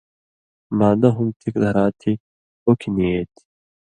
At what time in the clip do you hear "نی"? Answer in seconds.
2.95-3.05